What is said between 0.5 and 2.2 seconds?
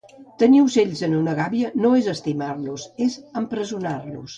ocells en una gàbia no és